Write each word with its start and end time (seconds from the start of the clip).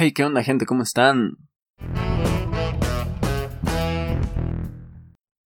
Hey, 0.00 0.12
¿qué 0.12 0.24
onda 0.24 0.44
gente? 0.44 0.64
¿Cómo 0.64 0.84
están? 0.84 1.38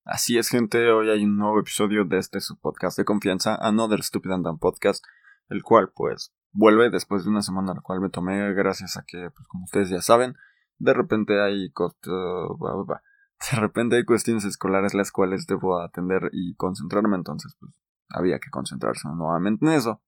Así 0.05 0.37
es 0.37 0.51
gente, 0.51 0.91
hoy 0.91 1.09
hay 1.09 1.25
un 1.25 1.39
nuevo 1.39 1.59
episodio 1.59 2.05
de 2.05 2.19
este 2.19 2.39
su 2.43 2.61
podcast 2.61 2.99
de 2.99 3.07
confianza, 3.07 3.55
Another 3.55 4.03
Stupid 4.03 4.31
and 4.31 4.59
Podcast, 4.61 5.03
el 5.49 5.63
cual 5.63 5.91
pues 5.97 6.35
vuelve 6.51 6.91
después 6.91 7.25
de 7.25 7.31
una 7.31 7.41
semana 7.41 7.73
la 7.73 7.81
cual 7.81 8.03
me 8.03 8.11
tomé 8.11 8.53
gracias 8.53 8.99
a 8.99 9.05
que, 9.07 9.31
pues 9.35 9.49
como 9.49 9.65
ustedes 9.65 9.89
ya 9.89 10.03
saben, 10.03 10.37
de 10.77 10.93
repente 10.93 11.41
hay 11.41 11.73
de 11.73 13.59
repente 13.59 13.97
hay 13.97 14.05
cuestiones 14.05 14.45
escolares 14.45 14.93
las 14.93 15.13
cuales 15.13 15.47
debo 15.47 15.81
atender 15.81 16.29
y 16.31 16.57
concentrarme, 16.57 17.17
entonces 17.17 17.57
pues 17.59 17.73
había 18.11 18.39
que 18.39 18.51
concentrarse 18.51 19.09
nuevamente 19.09 19.65
en 19.65 19.73
eso. 19.73 20.03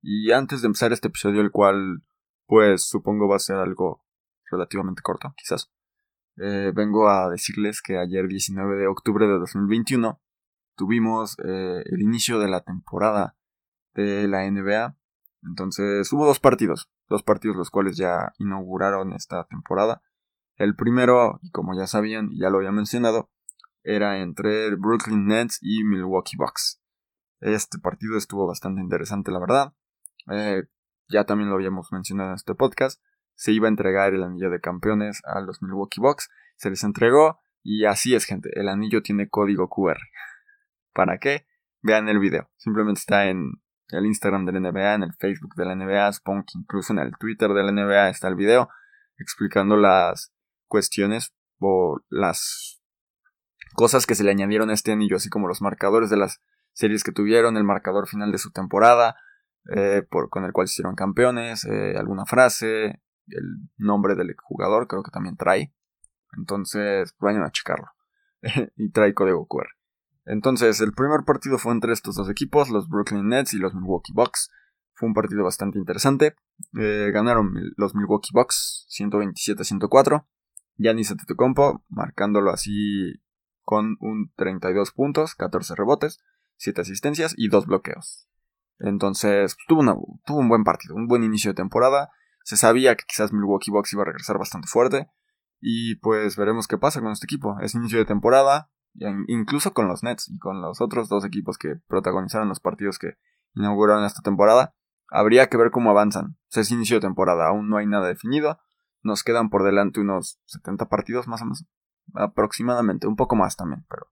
Y 0.00 0.30
antes 0.30 0.62
de 0.62 0.66
empezar 0.66 0.92
este 0.92 1.08
episodio, 1.08 1.40
el 1.40 1.50
cual 1.50 2.04
pues 2.50 2.88
supongo 2.88 3.28
va 3.28 3.36
a 3.36 3.38
ser 3.38 3.58
algo 3.58 4.04
relativamente 4.50 5.02
corto, 5.02 5.32
quizás, 5.36 5.70
eh, 6.36 6.72
vengo 6.74 7.08
a 7.08 7.30
decirles 7.30 7.80
que 7.80 7.96
ayer 7.96 8.26
19 8.26 8.76
de 8.76 8.88
octubre 8.88 9.28
de 9.28 9.38
2021 9.38 10.20
tuvimos 10.74 11.36
eh, 11.44 11.84
el 11.86 12.02
inicio 12.02 12.40
de 12.40 12.48
la 12.48 12.62
temporada 12.62 13.36
de 13.94 14.26
la 14.26 14.50
NBA. 14.50 14.96
Entonces 15.44 16.12
hubo 16.12 16.26
dos 16.26 16.40
partidos, 16.40 16.90
dos 17.08 17.22
partidos 17.22 17.56
los 17.56 17.70
cuales 17.70 17.96
ya 17.96 18.32
inauguraron 18.38 19.12
esta 19.12 19.44
temporada. 19.44 20.02
El 20.56 20.74
primero, 20.74 21.38
y 21.42 21.52
como 21.52 21.78
ya 21.78 21.86
sabían 21.86 22.32
y 22.32 22.40
ya 22.40 22.50
lo 22.50 22.58
había 22.58 22.72
mencionado, 22.72 23.30
era 23.84 24.18
entre 24.18 24.74
Brooklyn 24.74 25.24
Nets 25.24 25.60
y 25.62 25.84
Milwaukee 25.84 26.36
Bucks. 26.36 26.82
Este 27.38 27.78
partido 27.78 28.16
estuvo 28.18 28.48
bastante 28.48 28.80
interesante, 28.80 29.30
la 29.30 29.38
verdad. 29.38 29.72
Eh, 30.32 30.64
ya 31.10 31.24
también 31.24 31.50
lo 31.50 31.56
habíamos 31.56 31.92
mencionado 31.92 32.30
en 32.30 32.36
este 32.36 32.54
podcast. 32.54 33.02
Se 33.34 33.52
iba 33.52 33.66
a 33.66 33.70
entregar 33.70 34.14
el 34.14 34.22
anillo 34.22 34.50
de 34.50 34.60
campeones 34.60 35.22
a 35.24 35.40
los 35.40 35.62
Milwaukee 35.62 36.00
Bucks. 36.00 36.30
Se 36.56 36.70
les 36.70 36.84
entregó 36.84 37.40
y 37.62 37.84
así 37.84 38.14
es, 38.14 38.24
gente. 38.24 38.50
El 38.54 38.68
anillo 38.68 39.02
tiene 39.02 39.28
código 39.28 39.68
QR. 39.68 39.98
¿Para 40.92 41.18
qué? 41.18 41.46
Vean 41.82 42.08
el 42.08 42.18
video. 42.18 42.50
Simplemente 42.56 43.00
está 43.00 43.28
en 43.28 43.60
el 43.88 44.06
Instagram 44.06 44.46
de 44.46 44.52
la 44.52 44.60
NBA, 44.60 44.94
en 44.94 45.02
el 45.02 45.14
Facebook 45.14 45.54
de 45.56 45.64
la 45.64 45.74
NBA, 45.74 46.12
supongo 46.12 46.44
que 46.44 46.58
incluso 46.58 46.92
en 46.92 47.00
el 47.00 47.12
Twitter 47.18 47.50
de 47.50 47.62
la 47.62 47.72
NBA 47.72 48.08
está 48.10 48.28
el 48.28 48.36
video 48.36 48.68
explicando 49.18 49.76
las 49.76 50.32
cuestiones 50.66 51.34
o 51.58 52.00
las 52.08 52.80
cosas 53.74 54.06
que 54.06 54.14
se 54.14 54.24
le 54.24 54.30
añadieron 54.30 54.70
a 54.70 54.74
este 54.74 54.92
anillo, 54.92 55.16
así 55.16 55.28
como 55.28 55.48
los 55.48 55.60
marcadores 55.60 56.10
de 56.10 56.16
las 56.16 56.40
series 56.72 57.04
que 57.04 57.12
tuvieron, 57.12 57.56
el 57.56 57.64
marcador 57.64 58.08
final 58.08 58.32
de 58.32 58.38
su 58.38 58.50
temporada, 58.50 59.16
eh, 59.74 60.02
con 60.08 60.44
el 60.44 60.52
cual 60.52 60.68
se 60.68 60.72
hicieron 60.72 60.94
campeones, 60.94 61.64
eh, 61.64 61.96
alguna 61.96 62.26
frase, 62.26 63.02
el 63.26 63.68
nombre 63.76 64.14
del 64.14 64.34
jugador, 64.42 64.86
creo 64.86 65.02
que 65.02 65.10
también 65.10 65.36
trae. 65.36 65.72
Entonces, 66.36 67.14
vayan 67.18 67.42
a 67.42 67.50
checarlo. 67.50 67.88
y 68.76 68.90
trae 68.90 69.14
código 69.14 69.46
QR. 69.46 69.68
Entonces, 70.26 70.80
el 70.80 70.92
primer 70.92 71.24
partido 71.24 71.58
fue 71.58 71.72
entre 71.72 71.92
estos 71.92 72.14
dos 72.14 72.30
equipos, 72.30 72.70
los 72.70 72.88
Brooklyn 72.88 73.28
Nets 73.28 73.54
y 73.54 73.58
los 73.58 73.74
Milwaukee 73.74 74.12
Bucks. 74.14 74.50
Fue 74.94 75.08
un 75.08 75.14
partido 75.14 75.44
bastante 75.44 75.78
interesante. 75.78 76.36
Eh, 76.78 77.10
ganaron 77.12 77.52
los 77.76 77.94
Milwaukee 77.94 78.30
Bucks 78.32 78.86
127-104. 78.90 80.26
Giannis 80.76 81.10
Antetokounmpo 81.10 81.84
marcándolo 81.88 82.50
así 82.50 83.20
con 83.62 83.96
un 84.00 84.32
32 84.36 84.92
puntos, 84.92 85.34
14 85.34 85.74
rebotes, 85.74 86.18
7 86.56 86.80
asistencias 86.80 87.34
y 87.36 87.48
2 87.48 87.66
bloqueos. 87.66 88.29
Entonces 88.80 89.56
tuvo, 89.68 89.82
tuvo 90.24 90.38
un 90.38 90.48
buen 90.48 90.64
partido, 90.64 90.94
un 90.94 91.06
buen 91.06 91.22
inicio 91.22 91.50
de 91.50 91.54
temporada. 91.56 92.10
Se 92.44 92.56
sabía 92.56 92.94
que 92.96 93.04
quizás 93.06 93.32
Milwaukee 93.32 93.70
Bucks 93.70 93.92
iba 93.92 94.02
a 94.02 94.06
regresar 94.06 94.38
bastante 94.38 94.68
fuerte. 94.68 95.08
Y 95.60 95.96
pues 95.96 96.36
veremos 96.36 96.66
qué 96.66 96.78
pasa 96.78 97.00
con 97.00 97.12
este 97.12 97.26
equipo. 97.26 97.58
Es 97.60 97.74
inicio 97.74 97.98
de 97.98 98.06
temporada, 98.06 98.70
incluso 99.28 99.72
con 99.72 99.88
los 99.88 100.02
Nets 100.02 100.30
y 100.30 100.38
con 100.38 100.62
los 100.62 100.80
otros 100.80 101.08
dos 101.08 101.24
equipos 101.24 101.58
que 101.58 101.76
protagonizaron 101.86 102.48
los 102.48 102.60
partidos 102.60 102.98
que 102.98 103.14
inauguraron 103.54 104.04
esta 104.04 104.22
temporada. 104.22 104.74
Habría 105.10 105.48
que 105.48 105.58
ver 105.58 105.70
cómo 105.70 105.90
avanzan. 105.90 106.38
es 106.50 106.70
inicio 106.70 106.96
de 106.96 107.00
temporada, 107.00 107.48
aún 107.48 107.68
no 107.68 107.76
hay 107.76 107.86
nada 107.86 108.08
definido. 108.08 108.58
Nos 109.02 109.22
quedan 109.22 109.50
por 109.50 109.64
delante 109.64 110.00
unos 110.00 110.40
70 110.46 110.88
partidos 110.88 111.26
más 111.26 111.42
o 111.42 111.44
menos. 111.44 111.66
Aproximadamente, 112.14 113.06
un 113.06 113.16
poco 113.16 113.36
más 113.36 113.56
también, 113.56 113.84
pero 113.88 114.06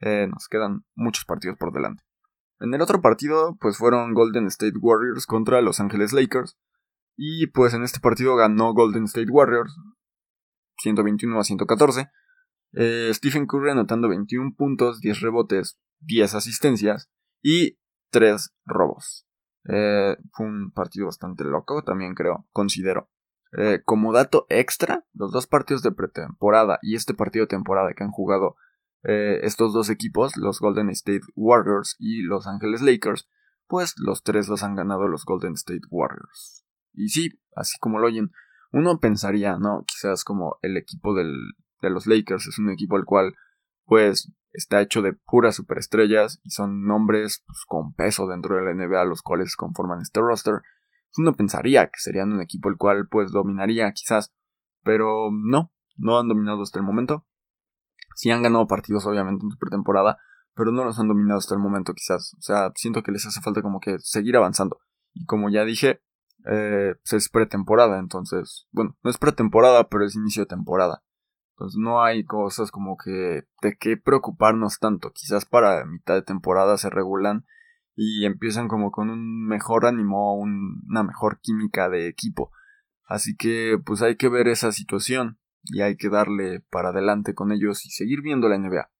eh, 0.00 0.26
nos 0.26 0.48
quedan 0.48 0.84
muchos 0.94 1.24
partidos 1.24 1.56
por 1.58 1.72
delante. 1.72 2.02
En 2.62 2.72
el 2.72 2.80
otro 2.80 3.00
partido, 3.00 3.56
pues 3.60 3.76
fueron 3.76 4.14
Golden 4.14 4.46
State 4.46 4.78
Warriors 4.80 5.26
contra 5.26 5.60
Los 5.60 5.80
Angeles 5.80 6.12
Lakers. 6.12 6.56
Y 7.16 7.48
pues 7.48 7.74
en 7.74 7.82
este 7.82 7.98
partido 7.98 8.36
ganó 8.36 8.72
Golden 8.72 9.04
State 9.04 9.30
Warriors 9.30 9.76
121 10.78 11.40
a 11.40 11.44
114. 11.44 12.08
Eh, 12.74 13.10
Stephen 13.12 13.46
Curry 13.46 13.70
anotando 13.70 14.08
21 14.08 14.54
puntos, 14.56 15.00
10 15.00 15.20
rebotes, 15.20 15.78
10 16.00 16.34
asistencias 16.36 17.10
y 17.42 17.78
3 18.10 18.54
robos. 18.64 19.26
Eh, 19.68 20.16
fue 20.32 20.46
un 20.46 20.70
partido 20.70 21.06
bastante 21.06 21.42
loco, 21.42 21.82
también 21.82 22.14
creo, 22.14 22.46
considero. 22.52 23.10
Eh, 23.58 23.82
como 23.84 24.12
dato 24.12 24.46
extra, 24.48 25.04
los 25.12 25.32
dos 25.32 25.48
partidos 25.48 25.82
de 25.82 25.90
pretemporada 25.90 26.78
y 26.80 26.94
este 26.94 27.12
partido 27.12 27.44
de 27.44 27.48
temporada 27.48 27.92
que 27.92 28.04
han 28.04 28.12
jugado 28.12 28.54
eh, 29.04 29.40
estos 29.42 29.72
dos 29.72 29.90
equipos, 29.90 30.36
los 30.36 30.60
Golden 30.60 30.90
State 30.90 31.22
Warriors 31.34 31.96
y 31.98 32.22
Los 32.22 32.46
Angeles 32.46 32.82
Lakers, 32.82 33.28
pues 33.66 33.94
los 33.96 34.22
tres 34.22 34.48
los 34.48 34.62
han 34.62 34.74
ganado 34.74 35.08
los 35.08 35.24
Golden 35.24 35.54
State 35.54 35.86
Warriors. 35.90 36.64
Y 36.92 37.08
sí, 37.08 37.40
así 37.56 37.78
como 37.78 37.98
lo 37.98 38.06
oyen, 38.06 38.30
uno 38.72 38.98
pensaría, 39.00 39.58
¿no? 39.58 39.84
Quizás 39.86 40.24
como 40.24 40.58
el 40.62 40.76
equipo 40.76 41.14
del, 41.14 41.34
de 41.80 41.90
los 41.90 42.06
Lakers 42.06 42.46
es 42.46 42.58
un 42.58 42.70
equipo 42.70 42.96
el 42.96 43.04
cual, 43.04 43.34
pues, 43.84 44.32
está 44.52 44.82
hecho 44.82 45.00
de 45.00 45.14
puras 45.14 45.56
superestrellas 45.56 46.40
y 46.42 46.50
son 46.50 46.84
nombres 46.84 47.42
pues, 47.46 47.64
con 47.66 47.94
peso 47.94 48.26
dentro 48.26 48.56
de 48.56 48.62
la 48.62 48.74
NBA 48.74 49.04
los 49.06 49.22
cuales 49.22 49.56
conforman 49.56 50.02
este 50.02 50.20
roster 50.20 50.60
uno 51.18 51.34
pensaría 51.34 51.86
que 51.86 51.98
serían 51.98 52.32
un 52.32 52.40
equipo 52.40 52.68
el 52.68 52.76
cual 52.76 53.08
pues 53.08 53.32
dominaría 53.32 53.92
quizás, 53.92 54.32
pero 54.82 55.30
no, 55.32 55.72
no 55.96 56.18
han 56.18 56.28
dominado 56.28 56.62
hasta 56.62 56.78
el 56.78 56.84
momento. 56.84 57.26
Sí 58.14 58.30
han 58.30 58.42
ganado 58.42 58.66
partidos 58.66 59.06
obviamente 59.06 59.44
en 59.44 59.50
su 59.50 59.58
pretemporada, 59.58 60.18
pero 60.54 60.72
no 60.72 60.84
los 60.84 60.98
han 60.98 61.08
dominado 61.08 61.38
hasta 61.38 61.54
el 61.54 61.60
momento 61.60 61.94
quizás. 61.94 62.34
O 62.38 62.42
sea, 62.42 62.72
siento 62.74 63.02
que 63.02 63.12
les 63.12 63.26
hace 63.26 63.40
falta 63.40 63.62
como 63.62 63.80
que 63.80 63.98
seguir 63.98 64.36
avanzando. 64.36 64.78
Y 65.12 65.24
como 65.24 65.50
ya 65.50 65.64
dije, 65.64 66.02
eh, 66.46 66.94
pues, 67.02 67.12
es 67.12 67.28
pretemporada, 67.28 67.98
entonces, 67.98 68.66
bueno, 68.72 68.96
no 69.02 69.10
es 69.10 69.18
pretemporada, 69.18 69.88
pero 69.88 70.04
es 70.04 70.16
inicio 70.16 70.42
de 70.42 70.48
temporada. 70.48 71.02
Entonces 71.52 71.78
no 71.78 72.02
hay 72.02 72.24
cosas 72.24 72.70
como 72.70 72.96
que 72.96 73.44
de 73.62 73.76
qué 73.78 73.96
preocuparnos 73.96 74.78
tanto. 74.78 75.12
Quizás 75.12 75.44
para 75.44 75.84
mitad 75.84 76.14
de 76.14 76.22
temporada 76.22 76.76
se 76.76 76.90
regulan 76.90 77.44
y 77.94 78.24
empiezan 78.24 78.68
como 78.68 78.90
con 78.90 79.10
un 79.10 79.46
mejor 79.46 79.86
ánimo, 79.86 80.34
una 80.34 81.02
mejor 81.02 81.38
química 81.40 81.88
de 81.88 82.08
equipo. 82.08 82.50
Así 83.06 83.36
que 83.36 83.78
pues 83.84 84.02
hay 84.02 84.16
que 84.16 84.28
ver 84.28 84.48
esa 84.48 84.72
situación 84.72 85.38
y 85.72 85.82
hay 85.82 85.96
que 85.96 86.08
darle 86.08 86.60
para 86.70 86.90
adelante 86.90 87.34
con 87.34 87.52
ellos 87.52 87.84
y 87.86 87.90
seguir 87.90 88.22
viendo 88.22 88.48
la 88.48 88.58
NBA. 88.58 88.90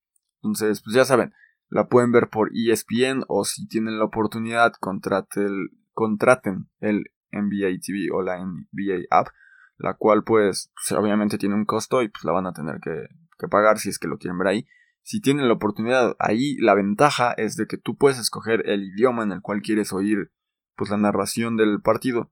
Entonces, 0.43 0.83
pues 0.83 0.97
ya 0.97 1.05
saben, 1.05 1.33
la 1.69 1.89
pueden 1.89 2.13
ver 2.13 2.29
por 2.29 2.51
ESPN 2.55 3.25
o 3.29 3.45
si 3.45 3.67
tienen 3.69 3.99
la 3.99 4.05
oportunidad 4.05 4.73
contraten, 4.81 5.69
contraten 5.93 6.69
el 6.81 7.13
NBA 7.31 7.79
TV 7.81 8.11
o 8.13 8.23
la 8.23 8.39
NBA 8.39 9.07
app, 9.11 9.29
la 9.79 9.95
cual 9.95 10.25
pues, 10.25 10.73
pues, 10.75 10.99
obviamente 10.99 11.39
tiene 11.39 11.55
un 11.55 11.65
costo 11.65 12.03
y 12.03 12.09
pues 12.09 12.25
la 12.25 12.33
van 12.33 12.47
a 12.47 12.53
tener 12.53 12.81
que, 12.81 13.07
que 13.39 13.49
pagar 13.49 13.79
si 13.79 13.89
es 13.89 13.99
que 13.99 14.09
lo 14.09 14.19
quieren 14.19 14.39
ver 14.39 14.49
ahí 14.49 14.67
si 15.03 15.21
tienen 15.21 15.49
la 15.49 15.55
oportunidad, 15.55 16.15
ahí 16.19 16.57
la 16.59 16.75
ventaja 16.75 17.33
es 17.33 17.57
de 17.57 17.67
que 17.67 17.77
tú 17.77 17.97
puedes 17.97 18.19
escoger 18.19 18.69
el 18.69 18.85
idioma 18.85 19.25
en 19.25 19.33
el 19.33 19.43
cual 19.43 19.61
quieres 19.61 19.93
oír 19.93 20.31
pues 20.77 20.91
la 20.91 20.97
narración 20.97 21.57
del 21.57 21.81
partido 21.83 22.31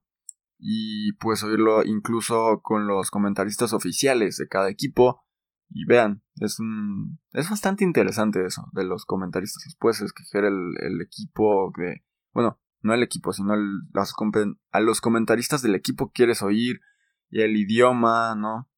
y 0.63 1.13
puedes 1.13 1.43
oírlo 1.43 1.83
incluso 1.83 2.61
con 2.61 2.87
los 2.87 3.09
comentaristas 3.09 3.73
oficiales 3.73 4.37
de 4.37 4.47
cada 4.47 4.69
equipo 4.69 5.23
y 5.69 5.85
vean, 5.85 6.23
es 6.35 6.59
un 6.59 7.19
es 7.31 7.49
bastante 7.49 7.83
interesante 7.83 8.45
eso 8.45 8.69
de 8.73 8.83
los 8.83 9.05
comentaristas, 9.05 9.75
puedes 9.79 10.01
escoger 10.01 10.45
el, 10.45 11.01
equipo 11.01 11.71
que 11.73 12.05
bueno, 12.31 12.59
no 12.81 12.93
el 12.93 13.01
equipo, 13.03 13.33
sino 13.33 13.53
a 13.53 14.79
los 14.79 15.01
comentaristas 15.01 15.61
del 15.63 15.75
equipo 15.75 16.11
quieres 16.11 16.43
oír 16.43 16.81
y 17.29 17.41
el 17.41 17.57
idioma, 17.57 18.35
¿no? 18.35 18.69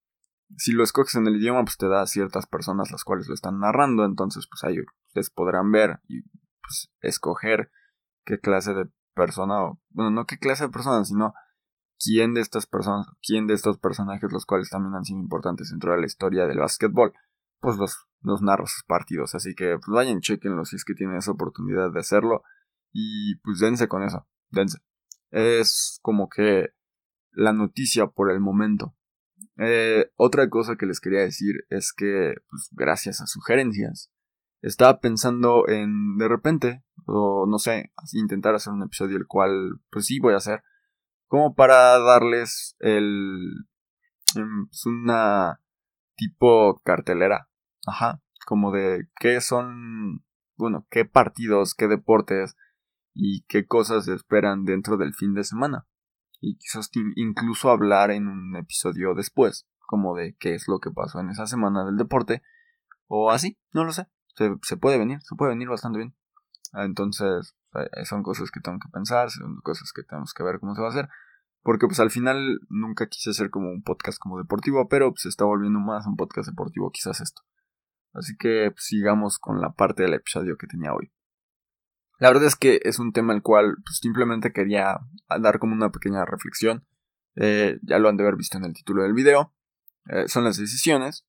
si 0.58 0.72
lo 0.72 0.84
escoges 0.84 1.16
en 1.16 1.28
el 1.28 1.38
idioma, 1.38 1.64
pues 1.64 1.78
te 1.78 1.88
da 1.88 2.06
ciertas 2.06 2.48
personas 2.48 2.92
las 2.92 3.04
cuales 3.04 3.28
lo 3.28 3.34
están 3.34 3.60
narrando, 3.60 4.06
entonces 4.06 4.48
pues 4.50 4.64
ahí 4.64 4.80
ustedes 5.08 5.30
podrán 5.30 5.72
ver 5.72 6.00
y 6.08 6.22
pues 6.62 6.92
escoger 7.02 7.72
qué 8.26 8.40
clase 8.40 8.74
de 8.74 8.86
persona, 9.14 9.56
bueno, 9.90 10.12
no 10.12 10.26
qué 10.26 10.38
clase 10.38 10.66
de 10.66 10.70
persona, 10.70 11.04
sino 11.06 11.34
quién 12.04 12.34
de 12.34 12.42
estas 12.42 12.66
personas, 12.66 13.08
quién 13.22 13.48
de 13.48 13.54
estos 13.54 13.78
personajes, 13.78 14.32
los 14.32 14.46
cuales 14.46 14.70
también 14.70 14.96
han 14.96 15.06
sido 15.06 15.20
importantes 15.20 15.70
dentro 15.70 15.94
de 15.94 16.00
la 16.00 16.06
historia 16.06 16.46
del 16.46 16.60
básquetbol, 16.60 17.14
pues 17.60 17.78
los, 17.78 18.08
los 18.22 18.42
narra 18.42 18.66
sus 18.66 18.84
partidos, 18.84 19.36
así 19.36 19.56
que 19.56 19.78
pues 19.78 19.88
vayan, 19.88 20.20
chequenlo 20.20 20.66
si 20.66 20.76
es 20.76 20.86
que 20.86 20.94
tienen 20.94 21.18
esa 21.18 21.32
oportunidad 21.32 21.92
de 21.92 22.00
hacerlo. 22.00 22.44
Y 22.92 23.36
pues 23.38 23.60
dense 23.60 23.88
con 23.88 24.04
eso, 24.04 24.28
dense. 24.50 24.80
Es 25.32 26.00
como 26.02 26.30
que 26.30 26.70
la 27.32 27.54
noticia 27.54 28.08
por 28.08 28.32
el 28.32 28.40
momento. 28.40 28.96
Eh, 29.58 30.12
otra 30.16 30.50
cosa 30.50 30.76
que 30.76 30.86
les 30.86 31.00
quería 31.00 31.22
decir 31.22 31.66
es 31.70 31.94
que, 31.94 32.36
pues, 32.50 32.70
gracias 32.72 33.22
a 33.22 33.28
sugerencias, 33.28 34.12
estaba 34.62 35.00
pensando 35.00 35.68
en, 35.68 36.18
de 36.18 36.28
repente, 36.28 36.84
o 37.06 37.46
no 37.48 37.60
sé, 37.60 37.92
intentar 38.14 38.56
hacer 38.56 38.74
un 38.74 38.84
episodio 38.84 39.18
el 39.18 39.28
cual, 39.28 39.80
pues 39.92 40.06
sí 40.06 40.20
voy 40.20 40.34
a 40.34 40.38
hacer, 40.38 40.64
como 41.28 41.56
para 41.56 42.00
darles 42.00 42.76
el, 42.80 43.68
em, 44.36 44.68
pues, 44.68 44.86
una 44.86 45.60
tipo 46.16 46.82
cartelera, 46.84 47.50
ajá, 47.88 48.22
como 48.46 48.72
de 48.72 49.08
qué 49.20 49.42
son, 49.42 50.24
bueno, 50.58 50.86
qué 50.90 51.06
partidos, 51.06 51.76
qué 51.76 51.88
deportes 51.88 52.56
y 53.14 53.44
qué 53.48 53.66
cosas 53.66 54.06
se 54.06 54.14
esperan 54.14 54.66
dentro 54.66 54.98
del 54.98 55.14
fin 55.14 55.34
de 55.34 55.44
semana. 55.44 55.88
Y 56.40 56.58
quizás 56.58 56.90
incluso 57.16 57.70
hablar 57.70 58.12
en 58.12 58.28
un 58.28 58.56
episodio 58.58 59.14
después, 59.16 59.68
como 59.88 60.16
de 60.16 60.36
qué 60.40 60.56
es 60.56 60.68
lo 60.68 60.80
que 60.80 60.92
pasó 60.92 61.20
en 61.20 61.30
esa 61.30 61.48
semana 61.48 61.86
del 61.86 61.98
deporte, 61.98 62.42
o 63.08 63.32
así, 63.32 63.58
no 63.72 63.86
lo 63.86 63.94
sé. 63.94 64.08
Se, 64.36 64.78
puede 64.78 64.98
venir, 64.98 65.22
se 65.22 65.36
puede 65.36 65.52
venir 65.52 65.70
bastante 65.70 66.00
bien. 66.00 66.16
Entonces, 66.74 67.56
son 68.06 68.24
cosas 68.24 68.52
que 68.52 68.60
tengo 68.60 68.80
que 68.80 68.90
pensar, 68.92 69.30
son 69.32 69.58
cosas 69.62 69.92
que 69.94 70.04
tenemos 70.04 70.34
que 70.34 70.44
ver 70.44 70.60
cómo 70.60 70.76
se 70.76 70.82
va 70.82 70.88
a 70.88 70.92
hacer. 70.92 71.10
Porque 71.64 71.88
pues 71.88 72.00
al 72.00 72.12
final 72.12 72.60
nunca 72.70 73.08
quise 73.08 73.30
hacer 73.30 73.50
como 73.50 73.72
un 73.72 73.84
podcast 73.84 74.20
como 74.20 74.38
deportivo, 74.38 74.88
pero 74.90 75.12
pues, 75.12 75.22
se 75.22 75.30
está 75.30 75.46
volviendo 75.46 75.80
más 75.80 76.06
un 76.06 76.18
podcast 76.18 76.50
deportivo 76.50 76.92
quizás 76.92 77.22
esto. 77.22 77.42
Así 78.14 78.36
que 78.38 78.72
pues, 78.72 78.86
sigamos 78.86 79.40
con 79.40 79.62
la 79.62 79.72
parte 79.72 80.04
del 80.04 80.14
episodio 80.14 80.58
que 80.58 80.68
tenía 80.68 80.94
hoy. 80.94 81.12
La 82.20 82.30
verdad 82.30 82.46
es 82.46 82.56
que 82.56 82.80
es 82.84 83.00
un 83.00 83.12
tema 83.12 83.34
el 83.34 83.42
cual 83.42 83.78
pues, 83.84 83.98
simplemente 83.98 84.52
quería 84.52 85.00
dar 85.42 85.60
como 85.60 85.74
una 85.74 85.92
pequeña 85.92 86.26
reflexión. 86.26 86.86
Eh, 87.36 87.80
ya 87.82 87.98
lo 87.98 88.10
han 88.10 88.18
de 88.18 88.24
haber 88.24 88.36
visto 88.36 88.58
en 88.58 88.66
el 88.66 88.74
título 88.74 89.04
del 89.04 89.14
video. 89.14 89.54
Eh, 90.08 90.28
son 90.28 90.44
las 90.44 90.58
decisiones. 90.58 91.26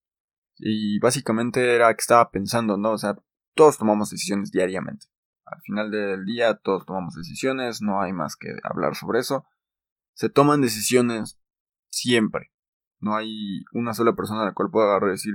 Y 0.57 0.99
básicamente 0.99 1.75
era 1.75 1.93
que 1.95 2.01
estaba 2.01 2.31
pensando, 2.31 2.77
¿no? 2.77 2.93
O 2.93 2.99
sea, 2.99 3.17
todos 3.55 3.79
tomamos 3.79 4.11
decisiones 4.11 4.51
diariamente. 4.51 5.07
Al 5.45 5.61
final 5.63 5.91
del 5.91 6.25
día 6.25 6.55
todos 6.55 6.87
tomamos 6.87 7.15
decisiones, 7.15 7.83
no 7.83 8.01
hay 8.01 8.13
más 8.13 8.37
que 8.37 8.49
hablar 8.63 8.95
sobre 8.95 9.21
eso. 9.21 9.45
Se 10.15 10.29
toman 10.29 10.61
decisiones 10.61 11.39
siempre. 11.91 12.53
No 12.99 13.17
hay 13.17 13.65
una 13.73 13.95
sola 13.95 14.15
persona 14.15 14.43
a 14.43 14.47
la 14.47 14.55
cual 14.55 14.71
pueda 14.71 14.87
agarrar 14.87 15.11
y 15.11 15.13
decir, 15.13 15.35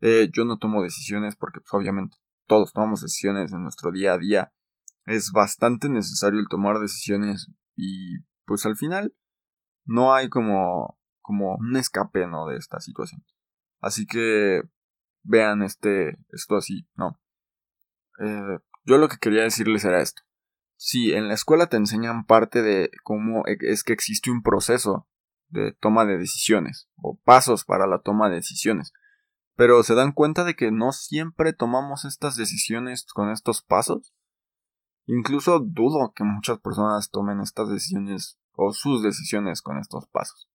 eh, 0.00 0.28
yo 0.32 0.44
no 0.44 0.58
tomo 0.58 0.82
decisiones 0.82 1.36
porque 1.36 1.60
pues, 1.60 1.72
obviamente 1.72 2.16
todos 2.46 2.72
tomamos 2.72 3.00
decisiones 3.00 3.52
en 3.52 3.62
nuestro 3.62 3.90
día 3.90 4.14
a 4.14 4.18
día. 4.18 4.52
Es 5.04 5.32
bastante 5.32 5.88
necesario 5.88 6.40
el 6.40 6.48
tomar 6.48 6.78
decisiones 6.78 7.50
y 7.74 8.18
pues 8.44 8.66
al 8.66 8.76
final 8.76 9.14
no 9.84 10.14
hay 10.14 10.28
como, 10.28 10.98
como 11.20 11.56
un 11.56 11.76
escape 11.76 12.26
¿no? 12.26 12.46
de 12.46 12.56
esta 12.56 12.80
situación. 12.80 13.24
Así 13.80 14.06
que 14.06 14.62
vean 15.22 15.62
este, 15.62 16.18
esto 16.30 16.56
así, 16.56 16.86
¿no? 16.94 17.18
Eh, 18.20 18.58
yo 18.84 18.98
lo 18.98 19.08
que 19.08 19.18
quería 19.18 19.42
decirles 19.42 19.84
era 19.84 20.00
esto. 20.00 20.22
Si 20.76 21.12
en 21.12 21.28
la 21.28 21.34
escuela 21.34 21.66
te 21.66 21.76
enseñan 21.76 22.24
parte 22.24 22.62
de 22.62 22.90
cómo 23.02 23.46
e, 23.46 23.58
es 23.60 23.82
que 23.82 23.92
existe 23.92 24.30
un 24.30 24.42
proceso 24.42 25.08
de 25.48 25.72
toma 25.72 26.04
de 26.04 26.18
decisiones 26.18 26.88
o 26.96 27.18
pasos 27.24 27.64
para 27.64 27.86
la 27.86 28.00
toma 28.00 28.28
de 28.28 28.36
decisiones, 28.36 28.92
pero 29.56 29.82
se 29.82 29.96
dan 29.96 30.12
cuenta 30.12 30.44
de 30.44 30.54
que 30.54 30.70
no 30.70 30.92
siempre 30.92 31.52
tomamos 31.52 32.04
estas 32.04 32.36
decisiones 32.36 33.04
con 33.12 33.30
estos 33.30 33.60
pasos. 33.62 34.14
Incluso 35.06 35.58
dudo 35.58 36.12
que 36.14 36.22
muchas 36.22 36.58
personas 36.60 37.10
tomen 37.10 37.40
estas 37.40 37.68
decisiones 37.68 38.38
o 38.54 38.72
sus 38.72 39.02
decisiones 39.02 39.62
con 39.62 39.78
estos 39.78 40.06
pasos. 40.06 40.48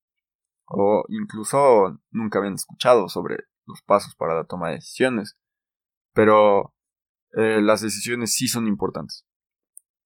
O 0.67 1.05
incluso 1.09 1.99
nunca 2.11 2.39
habían 2.39 2.55
escuchado 2.55 3.09
sobre 3.09 3.45
los 3.67 3.83
pasos 3.83 4.15
para 4.15 4.37
la 4.37 4.45
toma 4.45 4.69
de 4.69 4.75
decisiones. 4.77 5.37
Pero 6.13 6.75
eh, 7.33 7.61
las 7.63 7.81
decisiones 7.81 8.33
sí 8.33 8.49
son 8.49 8.67
importantes. 8.67 9.27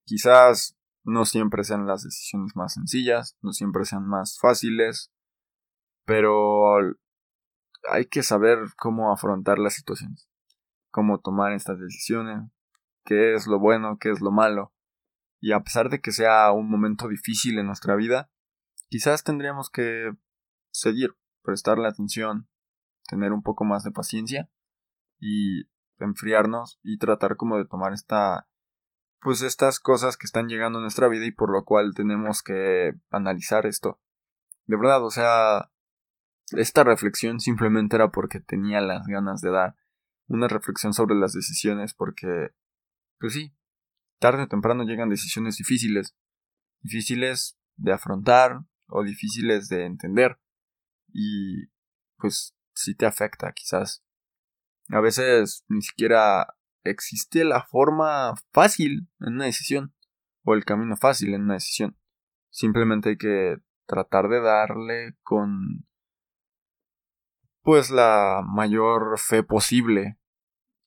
Quizás 0.04 0.76
no 1.04 1.24
siempre 1.24 1.64
sean 1.64 1.86
las 1.86 2.02
decisiones 2.02 2.54
más 2.54 2.74
sencillas, 2.74 3.36
no 3.40 3.52
siempre 3.52 3.84
sean 3.84 4.06
más 4.06 4.38
fáciles, 4.40 5.12
pero 6.04 6.76
hay 7.90 8.06
que 8.06 8.22
saber 8.22 8.58
cómo 8.76 9.12
afrontar 9.12 9.58
las 9.58 9.74
situaciones, 9.74 10.28
cómo 10.90 11.20
tomar 11.20 11.52
estas 11.52 11.78
decisiones, 11.78 12.50
qué 13.04 13.34
es 13.34 13.46
lo 13.46 13.58
bueno, 13.58 13.98
qué 13.98 14.10
es 14.10 14.20
lo 14.20 14.30
malo. 14.30 14.72
Y 15.40 15.52
a 15.52 15.60
pesar 15.60 15.90
de 15.90 16.00
que 16.00 16.12
sea 16.12 16.50
un 16.52 16.68
momento 16.70 17.08
difícil 17.08 17.58
en 17.58 17.66
nuestra 17.66 17.94
vida, 17.94 18.30
quizás 18.88 19.22
tendríamos 19.22 19.70
que 19.70 20.12
seguir, 20.72 21.16
prestarle 21.42 21.88
atención, 21.88 22.48
tener 23.08 23.32
un 23.32 23.42
poco 23.42 23.64
más 23.64 23.84
de 23.84 23.92
paciencia 23.92 24.50
y 25.20 25.64
enfriarnos 25.98 26.78
y 26.82 26.98
tratar 26.98 27.36
como 27.36 27.56
de 27.58 27.66
tomar 27.66 27.92
esta 27.92 28.48
pues 29.20 29.42
estas 29.42 29.80
cosas 29.80 30.16
que 30.16 30.26
están 30.26 30.46
llegando 30.46 30.78
a 30.78 30.82
nuestra 30.82 31.08
vida 31.08 31.26
y 31.26 31.32
por 31.32 31.50
lo 31.50 31.64
cual 31.64 31.94
tenemos 31.94 32.42
que 32.44 32.92
analizar 33.10 33.66
esto. 33.66 34.00
De 34.66 34.76
verdad, 34.76 35.04
o 35.04 35.10
sea, 35.10 35.72
esta 36.52 36.84
reflexión 36.84 37.40
simplemente 37.40 37.96
era 37.96 38.12
porque 38.12 38.38
tenía 38.38 38.80
las 38.80 39.06
ganas 39.08 39.40
de 39.40 39.50
dar 39.50 39.74
una 40.28 40.46
reflexión 40.46 40.92
sobre 40.92 41.16
las 41.16 41.32
decisiones 41.32 41.92
porque, 41.92 42.50
pues 43.18 43.32
sí, 43.32 43.52
tarde 44.20 44.44
o 44.44 44.48
temprano 44.48 44.84
llegan 44.84 45.08
decisiones 45.08 45.56
difíciles, 45.56 46.14
difíciles 46.80 47.58
de 47.76 47.92
afrontar 47.92 48.60
o 48.86 49.02
difíciles 49.02 49.68
de 49.68 49.86
entender 49.86 50.38
y 51.08 51.66
pues 52.16 52.54
sí 52.74 52.94
te 52.94 53.06
afecta 53.06 53.52
quizás. 53.52 54.05
A 54.90 55.00
veces 55.00 55.64
ni 55.68 55.82
siquiera 55.82 56.54
existe 56.84 57.44
la 57.44 57.64
forma 57.64 58.34
fácil 58.52 59.08
en 59.20 59.34
una 59.34 59.46
decisión 59.46 59.94
o 60.44 60.54
el 60.54 60.64
camino 60.64 60.96
fácil 60.96 61.34
en 61.34 61.42
una 61.42 61.54
decisión. 61.54 61.96
Simplemente 62.50 63.10
hay 63.10 63.16
que 63.16 63.56
tratar 63.86 64.28
de 64.28 64.40
darle 64.40 65.16
con 65.22 65.86
pues 67.62 67.90
la 67.90 68.42
mayor 68.46 69.18
fe 69.18 69.42
posible 69.42 70.18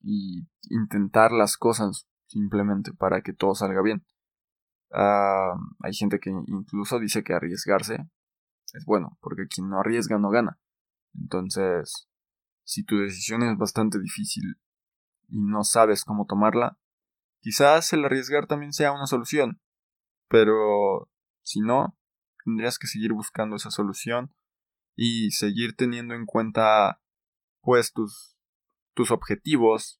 y 0.01 0.47
intentar 0.69 1.31
las 1.31 1.57
cosas 1.57 2.07
simplemente 2.27 2.93
para 2.93 3.21
que 3.21 3.33
todo 3.33 3.53
salga 3.53 3.81
bien. 3.81 4.05
Ah, 4.91 5.55
hay 5.83 5.93
gente 5.93 6.19
que 6.19 6.29
incluso 6.29 6.99
dice 6.99 7.23
que 7.23 7.33
arriesgarse 7.33 8.07
es 8.73 8.85
bueno, 8.85 9.17
porque 9.21 9.47
quien 9.47 9.69
no 9.69 9.79
arriesga 9.79 10.17
no 10.17 10.29
gana. 10.29 10.59
Entonces, 11.13 12.08
si 12.69 12.83
tu 12.83 12.99
decisión 12.99 13.41
es 13.41 13.57
bastante 13.57 13.99
difícil 13.99 14.43
y 15.27 15.39
no 15.41 15.63
sabes 15.63 16.05
cómo 16.05 16.27
tomarla, 16.27 16.77
quizás 17.41 17.91
el 17.93 18.05
arriesgar 18.05 18.45
también 18.45 18.73
sea 18.73 18.91
una 18.91 19.07
solución. 19.07 19.59
Pero 20.27 21.09
si 21.41 21.61
no, 21.61 21.97
tendrías 22.45 22.77
que 22.77 22.85
seguir 22.85 23.13
buscando 23.13 23.55
esa 23.55 23.71
solución 23.71 24.35
y 24.95 25.31
seguir 25.31 25.75
teniendo 25.75 26.13
en 26.13 26.27
cuenta 26.27 27.01
pues 27.61 27.91
tus, 27.91 28.37
tus 28.93 29.09
objetivos, 29.09 29.99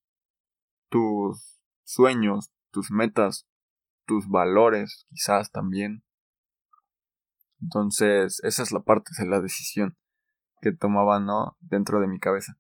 tus 0.90 1.60
sueños, 1.84 2.52
tus 2.70 2.92
metas, 2.92 3.48
tus 4.06 4.30
valores 4.30 5.08
quizás 5.10 5.52
también. 5.52 6.04
Entonces, 7.62 8.40
esa 8.44 8.62
es 8.62 8.72
la 8.72 8.84
parte 8.84 9.10
de 9.18 9.26
la 9.26 9.42
decisión 9.42 9.98
que 10.62 10.72
tomaba, 10.72 11.20
¿no? 11.20 11.58
Dentro 11.60 12.00
de 12.00 12.08
mi 12.08 12.20
cabeza. 12.20 12.58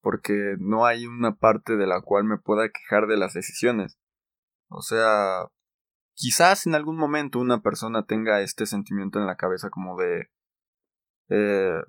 Porque 0.00 0.56
no 0.58 0.86
hay 0.86 1.06
una 1.06 1.36
parte 1.36 1.76
de 1.76 1.86
la 1.86 2.00
cual 2.00 2.24
me 2.24 2.38
pueda 2.38 2.68
quejar 2.70 3.06
de 3.06 3.16
las 3.16 3.34
decisiones. 3.34 3.98
O 4.68 4.82
sea, 4.82 5.48
quizás 6.14 6.66
en 6.66 6.74
algún 6.74 6.96
momento 6.96 7.38
una 7.38 7.60
persona 7.60 8.04
tenga 8.04 8.40
este 8.40 8.66
sentimiento 8.66 9.18
en 9.18 9.26
la 9.26 9.36
cabeza 9.36 9.70
como 9.70 9.96
de 9.98 10.30
eh, 11.28 11.80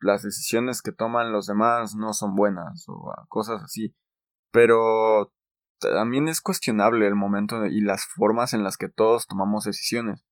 las 0.00 0.22
decisiones 0.22 0.82
que 0.82 0.92
toman 0.92 1.32
los 1.32 1.46
demás 1.46 1.94
no 1.94 2.12
son 2.12 2.34
buenas 2.34 2.84
o 2.88 3.12
cosas 3.28 3.62
así. 3.62 3.94
Pero 4.50 5.32
también 5.78 6.28
es 6.28 6.40
cuestionable 6.40 7.06
el 7.06 7.14
momento 7.14 7.66
y 7.66 7.80
las 7.80 8.06
formas 8.06 8.52
en 8.52 8.62
las 8.62 8.76
que 8.76 8.88
todos 8.88 9.26
tomamos 9.26 9.64
decisiones. 9.64 10.24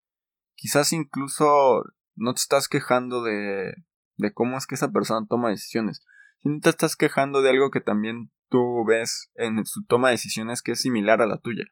Quizás 0.54 0.92
incluso 0.92 1.82
no 2.14 2.35
te 2.35 2.40
estás 2.40 2.68
quejando 2.68 3.23
de, 3.23 3.75
de 4.16 4.33
cómo 4.33 4.59
es 4.59 4.66
que 4.66 4.75
esa 4.75 4.92
persona 4.92 5.26
toma 5.28 5.50
decisiones, 5.50 6.04
sino 6.42 6.61
te 6.61 6.71
estás 6.71 6.97
quejando 6.97 7.42
de 7.42 7.50
algo 7.50 7.71
que 7.71 7.81
también 7.81 8.31
tú 8.49 8.85
ves 8.85 9.31
en 9.35 9.64
su 9.64 9.85
toma 9.85 10.09
de 10.09 10.14
decisiones 10.14 10.62
que 10.62 10.73
es 10.73 10.81
similar 10.81 11.23
a 11.23 11.26
la 11.26 11.38
tuya. 11.38 11.64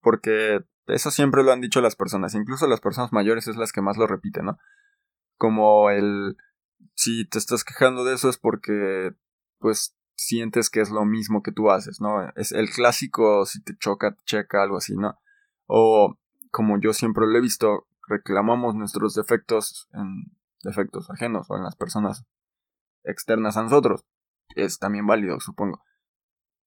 Porque 0.00 0.64
eso 0.86 1.10
siempre 1.10 1.42
lo 1.44 1.52
han 1.52 1.60
dicho 1.60 1.80
las 1.80 1.96
personas, 1.96 2.34
incluso 2.34 2.66
las 2.66 2.80
personas 2.80 3.12
mayores 3.12 3.46
es 3.48 3.56
las 3.56 3.72
que 3.72 3.82
más 3.82 3.96
lo 3.96 4.06
repiten, 4.06 4.46
¿no? 4.46 4.58
como 5.40 5.88
el 5.88 6.36
si 6.94 7.26
te 7.26 7.38
estás 7.38 7.64
quejando 7.64 8.04
de 8.04 8.14
eso 8.14 8.28
es 8.28 8.36
porque 8.36 9.14
pues 9.58 9.96
sientes 10.14 10.68
que 10.68 10.82
es 10.82 10.90
lo 10.90 11.06
mismo 11.06 11.42
que 11.42 11.50
tú 11.50 11.70
haces, 11.70 11.98
¿no? 12.02 12.28
Es 12.36 12.52
el 12.52 12.68
clásico 12.68 13.46
si 13.46 13.62
te 13.62 13.74
choca, 13.78 14.12
te 14.12 14.22
checa, 14.24 14.62
algo 14.62 14.76
así, 14.76 14.94
¿no? 14.94 15.18
O 15.64 16.18
como 16.50 16.78
yo 16.78 16.92
siempre 16.92 17.26
lo 17.26 17.38
he 17.38 17.40
visto, 17.40 17.86
reclamamos 18.06 18.74
nuestros 18.74 19.14
defectos 19.14 19.88
en 19.94 20.30
defectos 20.62 21.10
ajenos 21.10 21.46
o 21.50 21.56
en 21.56 21.64
las 21.64 21.76
personas 21.76 22.24
externas 23.04 23.56
a 23.56 23.62
nosotros. 23.62 24.04
Es 24.54 24.78
también 24.78 25.06
válido, 25.06 25.40
supongo. 25.40 25.82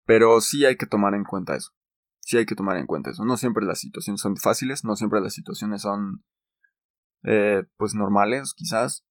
Pero 0.05 0.41
sí 0.41 0.65
hay 0.65 0.77
que 0.77 0.85
tomar 0.85 1.13
en 1.15 1.23
cuenta 1.23 1.55
eso. 1.55 1.71
Sí 2.19 2.37
hay 2.37 2.45
que 2.45 2.55
tomar 2.55 2.77
en 2.77 2.85
cuenta 2.85 3.11
eso. 3.11 3.25
No 3.25 3.37
siempre 3.37 3.65
las 3.65 3.79
situaciones 3.79 4.21
son 4.21 4.37
fáciles, 4.37 4.83
no 4.83 4.95
siempre 4.95 5.21
las 5.21 5.33
situaciones 5.33 5.81
son 5.81 6.23
eh, 7.23 7.63
pues 7.77 7.95
normales, 7.95 8.53
quizás. 8.53 9.05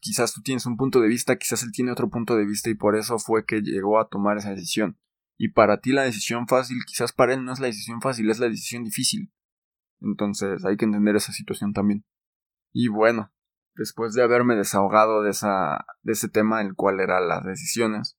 Quizás 0.00 0.34
tú 0.34 0.42
tienes 0.42 0.66
un 0.66 0.76
punto 0.76 1.00
de 1.00 1.08
vista, 1.08 1.36
quizás 1.36 1.62
él 1.62 1.72
tiene 1.72 1.90
otro 1.90 2.10
punto 2.10 2.36
de 2.36 2.44
vista 2.44 2.68
y 2.68 2.74
por 2.74 2.94
eso 2.94 3.18
fue 3.18 3.46
que 3.46 3.62
llegó 3.62 3.98
a 3.98 4.08
tomar 4.08 4.36
esa 4.36 4.50
decisión. 4.50 4.98
Y 5.38 5.48
para 5.48 5.80
ti 5.80 5.92
la 5.92 6.02
decisión 6.02 6.46
fácil, 6.46 6.78
quizás 6.86 7.12
para 7.12 7.34
él 7.34 7.44
no 7.44 7.52
es 7.52 7.58
la 7.58 7.66
decisión 7.66 8.00
fácil, 8.00 8.30
es 8.30 8.38
la 8.38 8.48
decisión 8.48 8.84
difícil. 8.84 9.32
Entonces 10.00 10.64
hay 10.64 10.76
que 10.76 10.84
entender 10.84 11.16
esa 11.16 11.32
situación 11.32 11.72
también. 11.72 12.04
Y 12.72 12.88
bueno, 12.88 13.32
después 13.74 14.14
de 14.14 14.22
haberme 14.22 14.56
desahogado 14.56 15.22
de, 15.22 15.30
esa, 15.30 15.84
de 16.02 16.12
ese 16.12 16.28
tema, 16.28 16.62
el 16.62 16.74
cual 16.74 17.00
era 17.00 17.20
las 17.20 17.44
decisiones, 17.44 18.16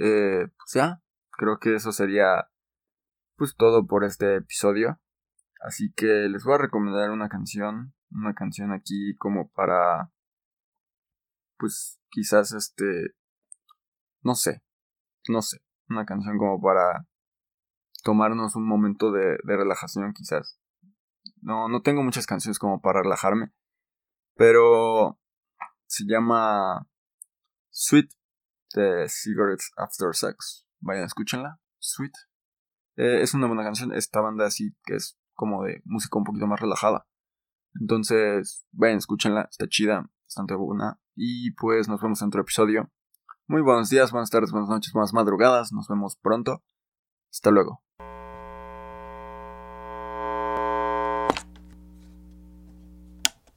eh, 0.00 0.48
pues 0.56 0.72
ya, 0.74 1.02
creo 1.30 1.58
que 1.58 1.74
eso 1.74 1.92
sería 1.92 2.48
pues 3.36 3.54
todo 3.56 3.86
por 3.86 4.04
este 4.04 4.36
episodio. 4.36 5.00
Así 5.60 5.92
que 5.94 6.06
les 6.06 6.44
voy 6.44 6.54
a 6.54 6.58
recomendar 6.58 7.10
una 7.10 7.28
canción, 7.28 7.94
una 8.10 8.34
canción 8.34 8.72
aquí 8.72 9.16
como 9.16 9.50
para, 9.50 10.12
pues 11.58 12.00
quizás 12.10 12.52
este, 12.52 13.14
no 14.22 14.34
sé, 14.34 14.62
no 15.28 15.42
sé, 15.42 15.58
una 15.88 16.04
canción 16.04 16.38
como 16.38 16.60
para 16.60 17.06
tomarnos 18.02 18.54
un 18.56 18.66
momento 18.66 19.12
de, 19.12 19.38
relajación 19.44 20.12
quizás. 20.12 20.60
No, 21.40 21.68
no 21.68 21.82
tengo 21.82 22.02
muchas 22.02 22.26
canciones 22.26 22.58
como 22.58 22.80
para 22.80 23.02
relajarme, 23.02 23.52
pero 24.36 25.18
se 25.86 26.04
llama 26.06 26.86
Sweet 27.70 28.10
de 28.74 29.08
Cigarettes 29.08 29.70
After 29.76 30.14
Sex. 30.14 30.66
Vayan, 30.80 31.04
escúchenla. 31.04 31.58
Sweet. 31.78 32.12
Eh, 32.96 33.22
es 33.22 33.34
una 33.34 33.46
buena 33.46 33.64
canción. 33.64 33.92
Esta 33.92 34.20
banda 34.20 34.46
así 34.46 34.74
que 34.84 34.96
es 34.96 35.18
como 35.34 35.64
de 35.64 35.82
música 35.84 36.18
un 36.18 36.24
poquito 36.24 36.46
más 36.46 36.60
relajada. 36.60 37.06
Entonces, 37.80 38.66
vayan, 38.72 38.98
escúchenla. 38.98 39.48
Está 39.50 39.66
chida, 39.68 40.10
bastante 40.24 40.54
buena. 40.54 41.00
Y 41.14 41.52
pues 41.52 41.88
nos 41.88 42.00
vemos 42.00 42.20
en 42.22 42.28
otro 42.28 42.42
episodio. 42.42 42.90
Muy 43.46 43.62
buenos 43.62 43.90
días, 43.90 44.10
buenas 44.10 44.30
tardes, 44.30 44.50
buenas 44.50 44.68
noches, 44.68 44.92
buenas 44.92 45.12
madrugadas. 45.12 45.72
Nos 45.72 45.88
vemos 45.88 46.16
pronto. 46.16 46.62
Hasta 47.30 47.50
luego. 47.50 47.85